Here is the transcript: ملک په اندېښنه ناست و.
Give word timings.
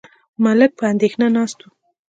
ملک 0.43 0.71
په 0.79 0.83
اندېښنه 0.91 1.27
ناست 1.35 1.57
و. 1.61 1.65